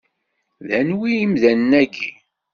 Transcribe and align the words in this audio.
D 0.67 0.69
anwi 0.79 1.09
imdanen-agi? 1.23 2.09